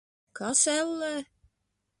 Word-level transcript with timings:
Kas, 0.39 0.63
ellē? 0.75 1.13